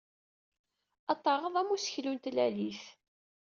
Ad 1.11 1.19
taɣeḍ 1.23 1.55
am 1.61 1.69
useklu 1.75 2.11
n 2.15 2.19
Tlalit. 2.23 2.83